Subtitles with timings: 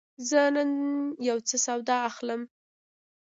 [0.29, 0.71] زه نن
[1.27, 2.41] یوڅه سودا اخلم.